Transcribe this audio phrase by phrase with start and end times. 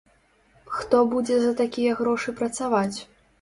[0.77, 2.97] Хто будзе за такія грошы працаваць?